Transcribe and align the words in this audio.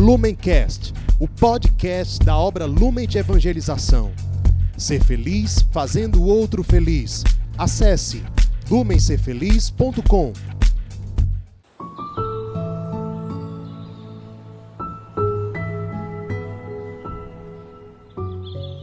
Lumencast, 0.00 0.94
o 1.20 1.28
podcast 1.28 2.24
da 2.24 2.34
obra 2.34 2.64
Lumen 2.64 3.06
de 3.06 3.18
Evangelização. 3.18 4.10
Ser 4.74 5.04
feliz 5.04 5.60
fazendo 5.70 6.22
o 6.22 6.26
outro 6.26 6.64
feliz. 6.64 7.22
Acesse 7.58 8.24
lumencerfeliz.com. 8.70 10.32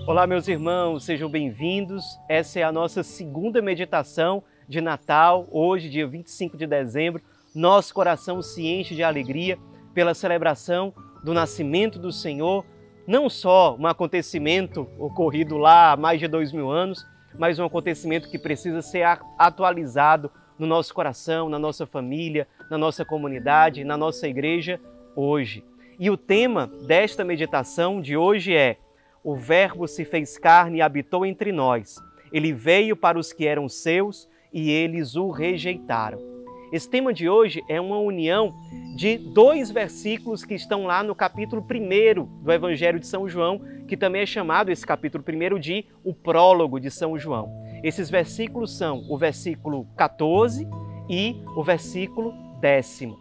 Olá, 0.05 0.27
meus 0.27 0.47
irmãos, 0.47 1.03
sejam 1.03 1.27
bem-vindos. 1.31 2.05
Essa 2.29 2.59
é 2.59 2.63
a 2.63 2.71
nossa 2.71 3.01
segunda 3.01 3.59
meditação 3.59 4.43
de 4.69 4.79
Natal, 4.81 5.47
hoje, 5.49 5.89
dia 5.89 6.07
25 6.07 6.55
de 6.55 6.67
dezembro. 6.67 7.23
Nosso 7.55 7.91
coração 7.91 8.39
se 8.43 8.67
enche 8.67 8.93
de 8.93 9.01
alegria 9.01 9.57
pela 9.95 10.13
celebração 10.13 10.93
do 11.27 11.33
nascimento 11.33 11.99
do 11.99 12.09
Senhor, 12.09 12.65
não 13.05 13.29
só 13.29 13.75
um 13.77 13.85
acontecimento 13.85 14.87
ocorrido 14.97 15.57
lá 15.57 15.91
há 15.91 15.97
mais 15.97 16.21
de 16.21 16.27
dois 16.27 16.53
mil 16.53 16.71
anos, 16.71 17.05
mas 17.37 17.59
um 17.59 17.65
acontecimento 17.65 18.29
que 18.29 18.39
precisa 18.39 18.81
ser 18.81 19.03
atualizado 19.37 20.31
no 20.57 20.65
nosso 20.65 20.93
coração, 20.93 21.49
na 21.49 21.59
nossa 21.59 21.85
família, 21.85 22.47
na 22.71 22.77
nossa 22.77 23.03
comunidade, 23.03 23.83
na 23.83 23.97
nossa 23.97 24.25
igreja 24.25 24.79
hoje. 25.17 25.65
E 25.99 26.09
o 26.09 26.15
tema 26.15 26.71
desta 26.87 27.25
meditação 27.25 27.99
de 27.99 28.15
hoje 28.15 28.55
é 28.55 28.77
o 29.21 29.35
Verbo 29.35 29.85
se 29.85 30.05
fez 30.05 30.37
carne 30.37 30.77
e 30.77 30.81
habitou 30.81 31.25
entre 31.25 31.51
nós. 31.51 31.97
Ele 32.31 32.53
veio 32.53 32.95
para 32.95 33.19
os 33.19 33.33
que 33.33 33.45
eram 33.45 33.67
seus 33.67 34.29
e 34.53 34.71
eles 34.71 35.17
o 35.17 35.29
rejeitaram. 35.29 36.36
Esse 36.69 36.89
tema 36.89 37.13
de 37.13 37.29
hoje 37.29 37.63
é 37.69 37.79
uma 37.79 37.97
união 37.97 38.53
de 38.93 39.17
dois 39.17 39.71
versículos 39.71 40.43
que 40.43 40.53
estão 40.53 40.85
lá 40.85 41.01
no 41.01 41.15
capítulo 41.15 41.61
1 41.63 42.43
do 42.43 42.51
Evangelho 42.51 42.99
de 42.99 43.07
São 43.07 43.27
João, 43.29 43.61
que 43.87 43.95
também 43.95 44.23
é 44.23 44.25
chamado 44.25 44.69
esse 44.69 44.85
capítulo 44.85 45.23
1 45.25 45.59
de 45.59 45.85
o 46.03 46.13
prólogo 46.13 46.77
de 46.77 46.91
São 46.91 47.17
João. 47.17 47.49
Esses 47.81 48.09
versículos 48.09 48.77
são 48.77 49.05
o 49.09 49.17
versículo 49.17 49.87
14 49.95 50.67
e 51.09 51.37
o 51.55 51.63
versículo 51.63 52.33
décimo. 52.59 53.17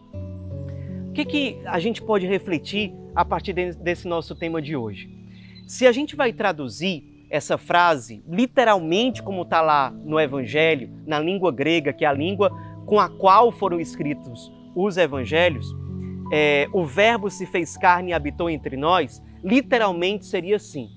O 1.08 1.12
que, 1.12 1.24
que 1.24 1.60
a 1.66 1.78
gente 1.78 2.02
pode 2.02 2.26
refletir 2.26 2.92
a 3.14 3.24
partir 3.24 3.52
desse 3.52 4.08
nosso 4.08 4.34
tema 4.34 4.60
de 4.60 4.74
hoje? 4.74 5.08
Se 5.68 5.86
a 5.86 5.92
gente 5.92 6.16
vai 6.16 6.32
traduzir 6.32 7.16
essa 7.30 7.58
frase 7.58 8.22
literalmente 8.28 9.22
como 9.22 9.42
está 9.42 9.60
lá 9.60 9.90
no 9.90 10.18
Evangelho, 10.18 10.90
na 11.06 11.18
língua 11.18 11.52
grega, 11.52 11.92
que 11.92 12.04
é 12.04 12.08
a 12.08 12.12
língua 12.12 12.50
com 12.86 12.98
a 12.98 13.08
qual 13.08 13.52
foram 13.52 13.78
escritos 13.78 14.50
os 14.74 14.96
Evangelhos, 14.96 15.74
é, 16.32 16.68
o 16.72 16.84
Verbo 16.84 17.28
se 17.30 17.44
fez 17.44 17.76
carne 17.76 18.10
e 18.10 18.14
habitou 18.14 18.48
entre 18.48 18.76
nós, 18.76 19.22
literalmente 19.42 20.24
seria 20.24 20.56
assim: 20.56 20.88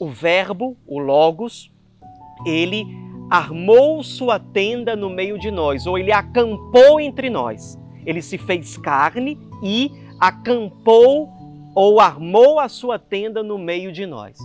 o 0.00 0.08
Verbo, 0.08 0.76
o 0.86 0.98
Logos, 0.98 1.72
ele 2.46 2.86
armou 3.30 4.02
sua 4.02 4.38
tenda 4.38 4.94
no 4.94 5.08
meio 5.08 5.38
de 5.38 5.50
nós, 5.50 5.86
ou 5.86 5.96
ele 5.96 6.12
acampou 6.12 7.00
entre 7.00 7.30
nós. 7.30 7.78
Ele 8.04 8.20
se 8.20 8.36
fez 8.36 8.76
carne 8.76 9.38
e 9.62 9.90
acampou 10.20 11.30
ou 11.74 12.00
armou 12.00 12.58
a 12.60 12.68
sua 12.68 12.98
tenda 12.98 13.42
no 13.42 13.56
meio 13.58 13.92
de 13.92 14.04
nós. 14.04 14.36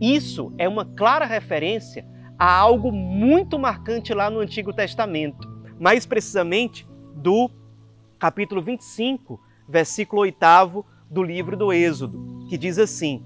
Isso 0.00 0.52
é 0.56 0.68
uma 0.68 0.84
clara 0.84 1.26
referência 1.26 2.06
a 2.38 2.50
algo 2.50 2.90
muito 2.90 3.58
marcante 3.58 4.14
lá 4.14 4.30
no 4.30 4.40
Antigo 4.40 4.72
Testamento, 4.72 5.51
mais 5.82 6.06
precisamente 6.06 6.86
do 7.16 7.50
capítulo 8.16 8.62
25, 8.62 9.40
versículo 9.68 10.22
8 10.22 10.84
do 11.10 11.24
livro 11.24 11.56
do 11.56 11.72
Êxodo, 11.72 12.46
que 12.48 12.56
diz 12.56 12.78
assim: 12.78 13.20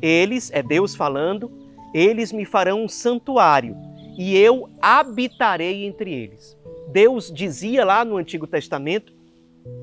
Eles, 0.00 0.50
é 0.50 0.62
Deus 0.62 0.94
falando, 0.94 1.52
eles 1.92 2.32
me 2.32 2.46
farão 2.46 2.82
um 2.82 2.88
santuário 2.88 3.76
e 4.16 4.34
eu 4.38 4.70
habitarei 4.80 5.84
entre 5.84 6.10
eles. 6.10 6.56
Deus 6.90 7.30
dizia 7.30 7.84
lá 7.84 8.06
no 8.06 8.16
Antigo 8.16 8.46
Testamento 8.46 9.12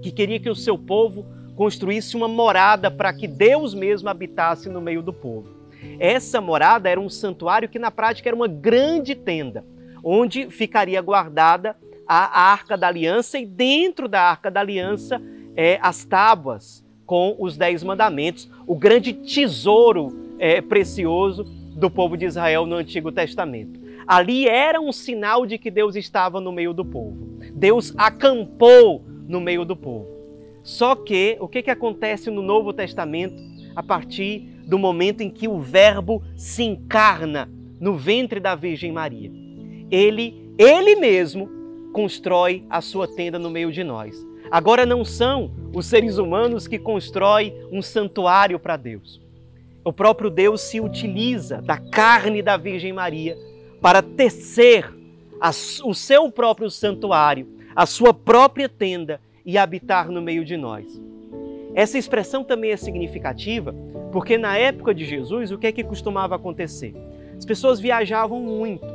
que 0.02 0.12
queria 0.12 0.40
que 0.40 0.50
o 0.50 0.56
seu 0.56 0.80
povo 0.80 1.28
construísse 1.56 2.18
uma 2.18 2.28
morada 2.28 2.90
para 2.90 3.14
que 3.14 3.28
Deus 3.28 3.76
mesmo 3.76 4.10
habitasse 4.10 4.68
no 4.68 4.82
meio 4.82 5.04
do 5.04 5.14
povo. 5.14 5.48
Essa 6.00 6.42
morada 6.42 6.90
era 6.90 7.00
um 7.00 7.08
santuário 7.08 7.70
que 7.70 7.78
na 7.78 7.92
prática 7.92 8.30
era 8.30 8.36
uma 8.36 8.48
grande 8.48 9.14
tenda, 9.14 9.64
onde 10.04 10.50
ficaria 10.50 11.00
guardada 11.04 11.76
a 12.08 12.52
Arca 12.52 12.78
da 12.78 12.88
Aliança 12.88 13.38
e 13.40 13.46
dentro 13.46 14.08
da 14.08 14.22
Arca 14.22 14.52
da 14.52 14.60
Aliança 14.60 15.22
é, 15.56 15.80
as 15.82 16.06
tábuas 16.06 16.86
com 17.06 17.36
os 17.40 17.56
Dez 17.56 17.84
Mandamentos, 17.84 18.50
o 18.66 18.76
grande 18.76 19.14
tesouro 19.14 20.36
é, 20.40 20.62
precioso 20.62 21.44
do 21.44 21.90
povo 21.90 22.18
de 22.18 22.26
Israel 22.26 22.66
no 22.66 22.76
Antigo 22.76 23.12
Testamento. 23.12 23.80
Ali 24.08 24.48
era 24.48 24.80
um 24.80 24.92
sinal 24.92 25.46
de 25.46 25.58
que 25.58 25.72
Deus 25.72 25.96
estava 25.96 26.40
no 26.40 26.52
meio 26.52 26.74
do 26.74 26.86
povo. 26.86 27.18
Deus 27.54 27.94
acampou 27.98 29.04
no 29.28 29.42
meio 29.42 29.66
do 29.66 29.76
povo. 29.76 30.08
Só 30.64 30.96
que 30.96 31.38
o 31.40 31.48
que, 31.48 31.62
que 31.62 31.72
acontece 31.72 32.30
no 32.30 32.42
Novo 32.42 32.74
Testamento 32.74 33.36
a 33.76 33.84
partir 33.84 34.40
do 34.66 34.80
momento 34.80 35.22
em 35.22 35.30
que 35.30 35.48
o 35.48 35.60
Verbo 35.60 36.24
se 36.36 36.64
encarna 36.64 37.50
no 37.80 37.96
ventre 37.96 38.40
da 38.40 38.56
Virgem 38.56 38.92
Maria? 38.92 39.32
Ele, 39.92 40.54
ele 40.58 40.96
mesmo, 40.96 41.50
constrói 41.96 42.66
a 42.70 42.82
sua 42.82 43.08
tenda 43.08 43.40
no 43.40 43.50
meio 43.50 43.72
de 43.72 43.82
nós. 43.82 44.14
Agora 44.52 44.86
não 44.86 45.06
são 45.06 45.50
os 45.74 45.86
seres 45.86 46.18
humanos 46.18 46.68
que 46.68 46.78
constroem 46.78 47.56
um 47.72 47.82
santuário 47.82 48.60
para 48.60 48.76
Deus. 48.76 49.22
O 49.82 49.94
próprio 49.94 50.30
Deus 50.30 50.60
se 50.60 50.82
utiliza 50.82 51.62
da 51.62 51.78
carne 51.78 52.42
da 52.42 52.58
Virgem 52.58 52.92
Maria 52.92 53.38
para 53.82 54.02
tecer 54.02 54.94
a, 55.40 55.52
o 55.86 55.94
seu 55.94 56.30
próprio 56.30 56.70
santuário, 56.70 57.48
a 57.74 57.86
sua 57.86 58.14
própria 58.14 58.68
tenda 58.68 59.22
e 59.46 59.58
habitar 59.58 60.12
no 60.12 60.22
meio 60.22 60.44
de 60.44 60.58
nós. 60.58 61.02
Essa 61.74 61.98
expressão 61.98 62.44
também 62.44 62.72
é 62.72 62.78
significativa 62.78 63.74
porque 64.12 64.38
na 64.38 64.58
época 64.58 64.94
de 64.94 65.06
Jesus, 65.06 65.50
o 65.50 65.58
que 65.58 65.68
é 65.68 65.72
que 65.72 65.84
costumava 65.84 66.36
acontecer? 66.36 66.94
As 67.38 67.46
pessoas 67.46 67.80
viajavam 67.80 68.42
muito, 68.42 68.86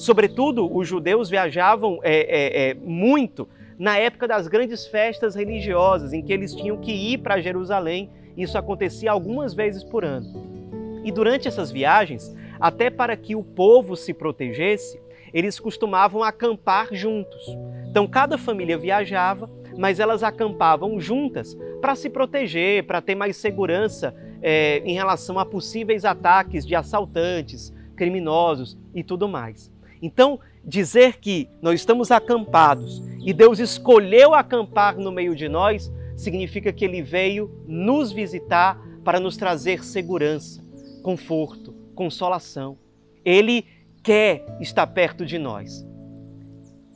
sobretudo 0.00 0.74
os 0.74 0.88
judeus 0.88 1.28
viajavam 1.28 2.00
é, 2.02 2.20
é, 2.20 2.70
é, 2.70 2.74
muito 2.74 3.46
na 3.78 3.98
época 3.98 4.26
das 4.26 4.48
grandes 4.48 4.86
festas 4.86 5.34
religiosas, 5.34 6.12
em 6.12 6.22
que 6.22 6.32
eles 6.32 6.54
tinham 6.54 6.78
que 6.78 6.92
ir 6.92 7.18
para 7.18 7.40
Jerusalém. 7.40 8.10
Isso 8.36 8.56
acontecia 8.56 9.10
algumas 9.10 9.52
vezes 9.54 9.84
por 9.84 10.04
ano. 10.04 11.02
E 11.04 11.12
durante 11.12 11.48
essas 11.48 11.70
viagens, 11.70 12.34
até 12.58 12.88
para 12.88 13.16
que 13.16 13.34
o 13.34 13.42
povo 13.42 13.96
se 13.96 14.14
protegesse, 14.14 15.00
eles 15.32 15.60
costumavam 15.60 16.22
acampar 16.22 16.88
juntos. 16.92 17.42
Então, 17.88 18.06
cada 18.06 18.38
família 18.38 18.78
viajava 18.78 19.48
mas 19.76 20.00
elas 20.00 20.22
acampavam 20.22 21.00
juntas 21.00 21.56
para 21.80 21.94
se 21.94 22.10
proteger, 22.10 22.84
para 22.84 23.00
ter 23.00 23.14
mais 23.14 23.36
segurança 23.36 24.14
é, 24.42 24.82
em 24.84 24.92
relação 24.92 25.38
a 25.38 25.46
possíveis 25.46 26.04
ataques 26.04 26.66
de 26.66 26.74
assaltantes, 26.74 27.72
criminosos 27.96 28.76
e 28.94 29.02
tudo 29.02 29.28
mais. 29.28 29.72
Então, 30.02 30.40
dizer 30.64 31.18
que 31.18 31.48
nós 31.60 31.80
estamos 31.80 32.10
acampados 32.10 33.02
e 33.24 33.32
Deus 33.32 33.58
escolheu 33.58 34.34
acampar 34.34 34.96
no 34.96 35.12
meio 35.12 35.34
de 35.34 35.48
nós 35.48 35.92
significa 36.16 36.72
que 36.72 36.84
Ele 36.84 37.02
veio 37.02 37.50
nos 37.66 38.12
visitar 38.12 38.78
para 39.04 39.20
nos 39.20 39.36
trazer 39.36 39.84
segurança, 39.84 40.62
conforto, 41.02 41.74
consolação. 41.94 42.78
Ele 43.24 43.66
quer 44.02 44.44
estar 44.60 44.86
perto 44.86 45.24
de 45.24 45.38
nós. 45.38 45.86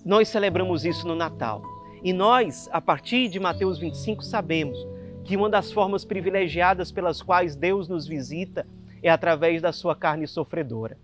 Nós 0.04 0.28
celebramos 0.28 0.84
isso 0.84 1.06
no 1.06 1.15
Natal. 1.15 1.62
E 2.03 2.12
nós, 2.12 2.69
a 2.71 2.81
partir 2.81 3.28
de 3.28 3.41
Mateus 3.41 3.78
25, 3.78 4.22
sabemos 4.22 4.78
que 5.25 5.36
uma 5.36 5.48
das 5.48 5.72
formas 5.72 6.04
privilegiadas 6.04 6.92
pelas 6.92 7.22
quais 7.22 7.56
Deus 7.56 7.89
nos 7.89 8.06
visita 8.06 8.66
é 9.03 9.09
através 9.09 9.62
da 9.62 9.72
sua 9.72 9.97
carne 9.97 10.27
sofredora. 10.27 10.98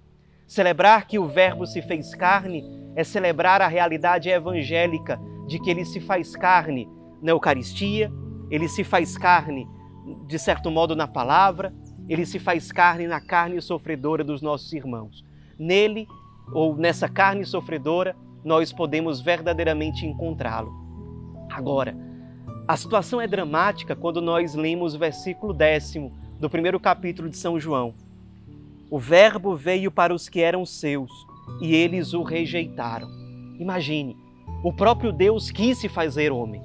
Celebrar 0.50 1.06
que 1.06 1.16
o 1.16 1.28
Verbo 1.28 1.64
se 1.64 1.80
fez 1.80 2.12
carne 2.12 2.64
é 2.96 3.04
celebrar 3.04 3.62
a 3.62 3.68
realidade 3.68 4.28
evangélica 4.28 5.16
de 5.46 5.60
que 5.60 5.70
ele 5.70 5.84
se 5.84 6.00
faz 6.00 6.34
carne 6.34 6.88
na 7.22 7.30
Eucaristia, 7.30 8.10
ele 8.50 8.68
se 8.68 8.82
faz 8.82 9.16
carne, 9.16 9.68
de 10.26 10.38
certo 10.40 10.68
modo, 10.68 10.96
na 10.96 11.06
palavra, 11.06 11.72
ele 12.08 12.26
se 12.26 12.40
faz 12.40 12.72
carne 12.72 13.06
na 13.06 13.20
carne 13.20 13.62
sofredora 13.62 14.24
dos 14.24 14.42
nossos 14.42 14.72
irmãos. 14.72 15.24
Nele, 15.56 16.08
ou 16.52 16.74
nessa 16.74 17.08
carne 17.08 17.44
sofredora, 17.44 18.16
nós 18.44 18.72
podemos 18.72 19.20
verdadeiramente 19.20 20.04
encontrá-lo. 20.04 20.72
Agora, 21.48 21.96
a 22.66 22.76
situação 22.76 23.20
é 23.20 23.28
dramática 23.28 23.94
quando 23.94 24.20
nós 24.20 24.56
lemos 24.56 24.96
o 24.96 24.98
versículo 24.98 25.52
décimo 25.54 26.12
do 26.40 26.50
primeiro 26.50 26.80
capítulo 26.80 27.28
de 27.28 27.36
São 27.36 27.60
João. 27.60 27.94
O 28.90 28.98
Verbo 28.98 29.54
veio 29.54 29.88
para 29.88 30.12
os 30.12 30.28
que 30.28 30.40
eram 30.40 30.66
seus 30.66 31.12
e 31.60 31.76
eles 31.76 32.12
o 32.12 32.24
rejeitaram. 32.24 33.08
Imagine, 33.56 34.16
o 34.64 34.72
próprio 34.72 35.12
Deus 35.12 35.48
quis 35.52 35.78
se 35.78 35.88
fazer 35.88 36.32
homem. 36.32 36.60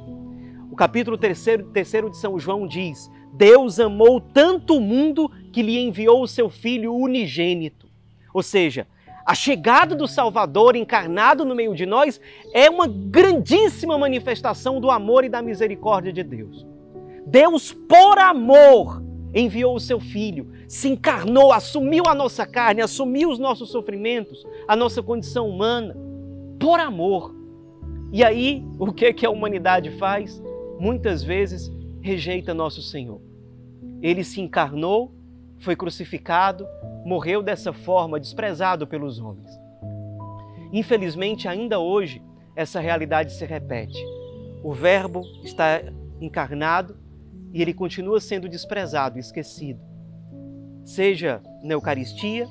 O 0.71 0.75
capítulo 0.75 1.19
3, 1.19 1.45
terceiro 1.71 2.09
de 2.09 2.17
São 2.17 2.39
João 2.39 2.67
diz: 2.67 3.11
Deus 3.31 3.79
amou 3.79 4.19
tanto 4.19 4.77
o 4.77 4.81
mundo 4.81 5.29
que 5.53 5.61
lhe 5.61 5.77
enviou 5.77 6.23
o 6.23 6.27
seu 6.27 6.49
Filho 6.49 6.95
unigênito. 6.95 7.87
Ou 8.33 8.41
seja, 8.41 8.87
a 9.23 9.35
chegada 9.35 9.95
do 9.95 10.07
Salvador 10.07 10.75
encarnado 10.75 11.45
no 11.45 11.53
meio 11.53 11.75
de 11.75 11.85
nós 11.85 12.19
é 12.53 12.67
uma 12.71 12.87
grandíssima 12.87 13.99
manifestação 13.99 14.81
do 14.81 14.89
amor 14.89 15.23
e 15.25 15.29
da 15.29 15.43
misericórdia 15.43 16.11
de 16.11 16.23
Deus. 16.23 16.65
Deus, 17.27 17.71
por 17.71 18.17
amor, 18.17 19.04
enviou 19.35 19.75
o 19.75 19.79
seu 19.79 19.99
Filho, 19.99 20.49
se 20.65 20.87
encarnou, 20.87 21.51
assumiu 21.51 22.05
a 22.07 22.15
nossa 22.15 22.45
carne, 22.45 22.81
assumiu 22.81 23.29
os 23.29 23.37
nossos 23.37 23.69
sofrimentos, 23.69 24.47
a 24.65 24.75
nossa 24.75 25.03
condição 25.03 25.49
humana, 25.49 25.95
por 26.57 26.79
amor. 26.79 27.35
E 28.13 28.23
aí, 28.23 28.65
o 28.79 28.93
que, 28.93 29.07
é 29.07 29.13
que 29.13 29.25
a 29.25 29.29
humanidade 29.29 29.91
faz? 29.97 30.41
Muitas 30.79 31.21
vezes 31.21 31.69
rejeita 32.01 32.53
nosso 32.53 32.81
Senhor. 32.81 33.19
Ele 34.01 34.23
se 34.23 34.39
encarnou, 34.39 35.13
foi 35.57 35.75
crucificado, 35.75 36.65
morreu 37.05 37.43
dessa 37.43 37.73
forma, 37.73 38.19
desprezado 38.19 38.87
pelos 38.87 39.19
homens. 39.19 39.51
Infelizmente, 40.71 41.47
ainda 41.47 41.79
hoje, 41.79 42.21
essa 42.55 42.79
realidade 42.79 43.33
se 43.33 43.45
repete. 43.45 44.01
O 44.63 44.71
Verbo 44.71 45.23
está 45.43 45.81
encarnado 46.21 46.97
e 47.55 47.61
ele 47.61 47.73
continua 47.73 48.19
sendo 48.19 48.49
desprezado, 48.49 49.17
esquecido. 49.17 49.79
Seja 50.83 51.41
na 51.63 51.73
Eucaristia, 51.73 52.49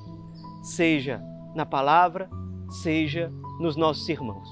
seja 0.63 1.23
na 1.55 1.67
palavra, 1.67 2.27
seja 2.83 3.31
nos 3.61 3.77
nossos 3.77 4.09
irmãos. 4.09 4.49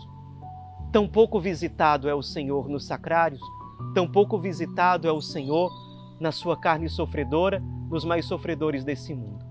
Tão 0.92 1.08
pouco 1.08 1.40
visitado 1.40 2.06
é 2.06 2.14
o 2.14 2.22
Senhor 2.22 2.68
nos 2.68 2.84
sacrários, 2.84 3.40
tão 3.94 4.06
pouco 4.06 4.38
visitado 4.38 5.08
é 5.08 5.10
o 5.10 5.22
Senhor 5.22 5.72
na 6.20 6.30
sua 6.30 6.54
carne 6.54 6.86
sofredora, 6.90 7.58
nos 7.88 8.04
mais 8.04 8.26
sofredores 8.26 8.84
desse 8.84 9.14
mundo. 9.14 9.42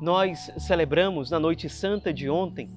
Nós 0.00 0.52
celebramos 0.56 1.32
na 1.32 1.40
Noite 1.40 1.68
Santa 1.68 2.14
de 2.14 2.30
ontem 2.30 2.70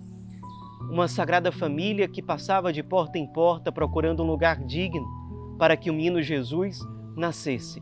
uma 0.89 1.07
Sagrada 1.07 1.51
Família 1.51 2.07
que 2.07 2.23
passava 2.23 2.73
de 2.73 2.81
porta 2.81 3.19
em 3.19 3.27
porta 3.31 3.71
procurando 3.71 4.23
um 4.23 4.27
lugar 4.27 4.57
digno 4.65 5.22
para 5.63 5.77
que 5.77 5.89
o 5.89 5.93
menino 5.93 6.21
Jesus 6.21 6.81
nascesse. 7.15 7.81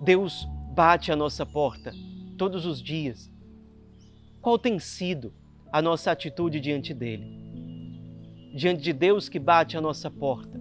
Deus 0.00 0.48
bate 0.74 1.12
à 1.12 1.16
nossa 1.16 1.44
porta 1.44 1.92
todos 2.38 2.64
os 2.64 2.82
dias. 2.82 3.30
Qual 4.40 4.58
tem 4.58 4.78
sido 4.78 5.34
a 5.70 5.82
nossa 5.82 6.10
atitude 6.10 6.60
diante 6.60 6.94
dele? 6.94 7.26
Diante 8.56 8.82
de 8.82 8.94
Deus 8.94 9.28
que 9.28 9.38
bate 9.38 9.76
à 9.76 9.82
nossa 9.82 10.10
porta, 10.10 10.58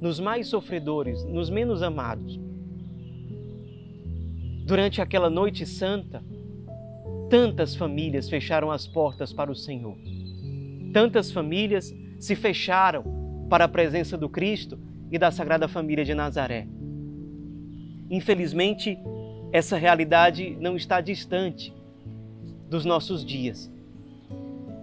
nos 0.00 0.18
mais 0.18 0.46
sofredores, 0.46 1.22
nos 1.22 1.50
menos 1.50 1.82
amados. 1.82 2.40
Durante 4.64 5.02
aquela 5.02 5.28
noite 5.28 5.66
santa, 5.66 6.24
tantas 7.28 7.76
famílias 7.76 8.26
fecharam 8.26 8.70
as 8.70 8.86
portas 8.86 9.34
para 9.34 9.52
o 9.52 9.54
Senhor. 9.54 9.98
Tantas 10.94 11.30
famílias 11.30 11.94
se 12.18 12.34
fecharam 12.34 13.17
para 13.48 13.64
a 13.64 13.68
presença 13.68 14.16
do 14.16 14.28
Cristo 14.28 14.78
e 15.10 15.18
da 15.18 15.30
Sagrada 15.30 15.66
Família 15.66 16.04
de 16.04 16.14
Nazaré. 16.14 16.66
Infelizmente, 18.10 18.98
essa 19.52 19.76
realidade 19.76 20.56
não 20.60 20.76
está 20.76 21.00
distante 21.00 21.74
dos 22.68 22.84
nossos 22.84 23.24
dias. 23.24 23.70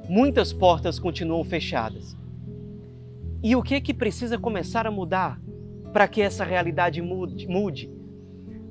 Muitas 0.10 0.52
portas 0.52 1.00
continuam 1.00 1.44
fechadas. 1.44 2.16
E 3.44 3.56
o 3.56 3.62
que 3.62 3.76
é 3.76 3.82
que 3.82 3.94
precisa 3.94 4.38
começar 4.38 4.88
a 4.88 4.92
mudar 4.92 5.40
para 5.94 6.08
que 6.08 6.22
essa 6.22 6.44
realidade 6.44 7.02
mude? 7.02 7.48
mude? 7.48 7.90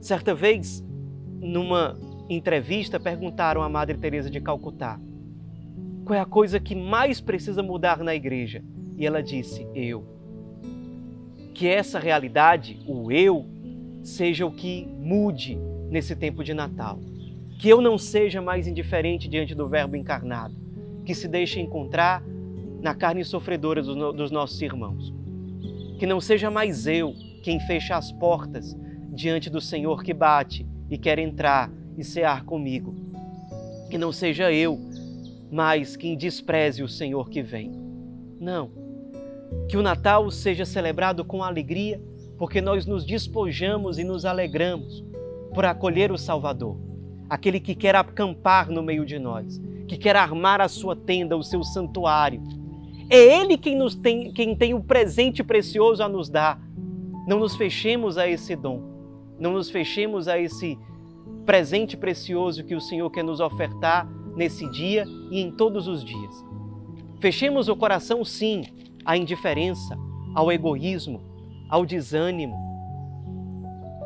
Certa 0.00 0.34
vez, 0.34 0.84
numa 1.40 1.96
entrevista, 2.28 2.98
perguntaram 2.98 3.62
à 3.62 3.68
Madre 3.68 3.96
Teresa 3.96 4.28
de 4.28 4.40
Calcutá: 4.40 5.00
"Qual 6.04 6.16
é 6.16 6.20
a 6.20 6.26
coisa 6.26 6.58
que 6.58 6.74
mais 6.74 7.20
precisa 7.20 7.62
mudar 7.62 7.98
na 7.98 8.14
igreja?" 8.14 8.62
E 8.96 9.06
ela 9.06 9.22
disse: 9.22 9.66
"Eu." 9.74 10.04
Que 11.54 11.68
essa 11.68 11.98
realidade, 11.98 12.80
o 12.86 13.12
eu, 13.12 13.46
seja 14.02 14.44
o 14.44 14.52
que 14.52 14.86
mude 14.98 15.58
nesse 15.88 16.14
tempo 16.14 16.42
de 16.42 16.52
Natal. 16.52 16.98
Que 17.58 17.68
eu 17.68 17.80
não 17.80 17.96
seja 17.96 18.42
mais 18.42 18.66
indiferente 18.66 19.28
diante 19.28 19.54
do 19.54 19.68
Verbo 19.68 19.96
encarnado, 19.96 20.54
que 21.04 21.14
se 21.14 21.28
deixe 21.28 21.60
encontrar 21.60 22.22
na 22.82 22.94
carne 22.94 23.24
sofredora 23.24 23.82
dos 23.82 24.30
nossos 24.30 24.60
irmãos. 24.60 25.14
Que 25.98 26.06
não 26.06 26.20
seja 26.20 26.50
mais 26.50 26.86
eu 26.86 27.14
quem 27.42 27.60
fecha 27.60 27.96
as 27.96 28.12
portas 28.12 28.76
diante 29.10 29.48
do 29.48 29.60
Senhor 29.60 30.02
que 30.02 30.12
bate 30.12 30.66
e 30.90 30.98
quer 30.98 31.18
entrar 31.18 31.70
e 31.96 32.04
cear 32.04 32.44
comigo. 32.44 32.94
Que 33.90 33.96
não 33.96 34.12
seja 34.12 34.52
eu 34.52 34.78
mais 35.50 35.96
quem 35.96 36.16
despreze 36.16 36.82
o 36.82 36.88
Senhor 36.88 37.30
que 37.30 37.42
vem. 37.42 37.70
Não. 38.40 38.83
Que 39.68 39.76
o 39.76 39.82
Natal 39.82 40.30
seja 40.30 40.64
celebrado 40.64 41.24
com 41.24 41.42
alegria, 41.42 42.00
porque 42.38 42.60
nós 42.60 42.86
nos 42.86 43.04
despojamos 43.04 43.98
e 43.98 44.04
nos 44.04 44.24
alegramos 44.24 45.04
por 45.54 45.64
acolher 45.64 46.10
o 46.10 46.18
Salvador, 46.18 46.76
aquele 47.30 47.60
que 47.60 47.74
quer 47.74 47.94
acampar 47.94 48.68
no 48.68 48.82
meio 48.82 49.06
de 49.06 49.18
nós, 49.18 49.60
que 49.86 49.96
quer 49.96 50.16
armar 50.16 50.60
a 50.60 50.68
sua 50.68 50.96
tenda, 50.96 51.36
o 51.36 51.42
seu 51.42 51.62
santuário. 51.62 52.42
É 53.08 53.40
Ele 53.40 53.56
quem, 53.56 53.76
nos 53.76 53.94
tem, 53.94 54.32
quem 54.32 54.56
tem 54.56 54.74
o 54.74 54.82
presente 54.82 55.44
precioso 55.44 56.02
a 56.02 56.08
nos 56.08 56.28
dar. 56.28 56.60
Não 57.26 57.38
nos 57.38 57.54
fechemos 57.54 58.18
a 58.18 58.28
esse 58.28 58.56
dom, 58.56 58.82
não 59.38 59.52
nos 59.52 59.70
fechemos 59.70 60.26
a 60.28 60.38
esse 60.38 60.78
presente 61.46 61.96
precioso 61.96 62.64
que 62.64 62.74
o 62.74 62.80
Senhor 62.80 63.10
quer 63.10 63.22
nos 63.22 63.40
ofertar 63.40 64.08
nesse 64.34 64.68
dia 64.70 65.04
e 65.30 65.40
em 65.40 65.50
todos 65.50 65.86
os 65.86 66.04
dias. 66.04 66.44
Fechemos 67.20 67.68
o 67.68 67.76
coração, 67.76 68.24
sim, 68.24 68.64
à 69.04 69.16
indiferença, 69.16 69.96
ao 70.34 70.50
egoísmo, 70.50 71.20
ao 71.68 71.84
desânimo. 71.84 72.56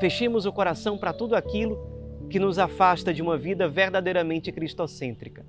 Fechemos 0.00 0.46
o 0.46 0.52
coração 0.52 0.96
para 0.96 1.12
tudo 1.12 1.34
aquilo 1.34 1.78
que 2.28 2.38
nos 2.38 2.58
afasta 2.58 3.12
de 3.12 3.22
uma 3.22 3.36
vida 3.36 3.68
verdadeiramente 3.68 4.52
cristocêntrica. 4.52 5.44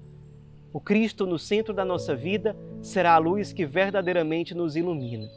O 0.72 0.80
Cristo 0.80 1.26
no 1.26 1.38
centro 1.38 1.74
da 1.74 1.84
nossa 1.84 2.16
vida 2.16 2.56
será 2.82 3.14
a 3.14 3.18
luz 3.18 3.52
que 3.52 3.66
verdadeiramente 3.66 4.54
nos 4.54 4.76
ilumina. 4.76 5.28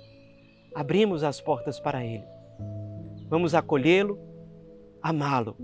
Abrimos 0.74 1.22
as 1.22 1.40
portas 1.40 1.80
para 1.80 2.04
Ele. 2.04 2.24
Vamos 3.28 3.54
acolhê-lo, 3.54 4.18
amá-lo. 5.02 5.56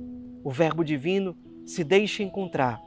O 0.43 0.51
Verbo 0.51 0.85
Divino 0.85 1.37
se 1.67 1.85
deixa 1.85 2.23
encontrar. 2.23 2.81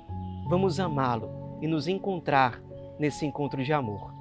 Vamos 0.50 0.80
amá-lo 0.80 1.60
e 1.62 1.68
nos 1.68 1.88
encontrar 1.88 2.62
nesse 3.00 3.26
encontro 3.26 3.64
de 3.64 3.72
amor. 3.72 4.21